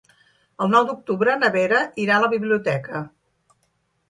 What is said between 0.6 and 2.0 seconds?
El nou d'octubre na Vera